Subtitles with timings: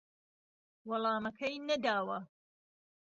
[0.89, 2.17] وەڵامەکەی نەداوە